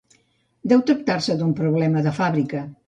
[0.71, 2.69] Deu tractar-se d'un problema de fàbrica.